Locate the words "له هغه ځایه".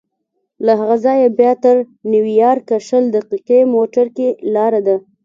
0.65-1.27